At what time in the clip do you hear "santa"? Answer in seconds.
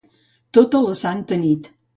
1.03-1.43